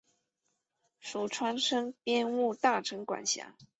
[0.99, 3.55] 属川滇边务大臣管辖。